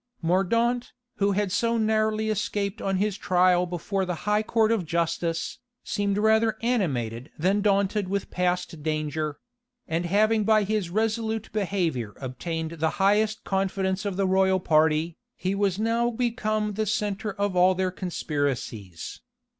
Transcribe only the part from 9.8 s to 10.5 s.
and having